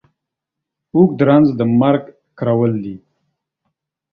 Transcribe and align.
اوږ 0.95 1.09
د 1.17 1.21
رنځ 1.29 1.47
د 1.59 1.61
مرگ 1.79 2.03
کرول 2.39 2.73
دي. 2.83 2.95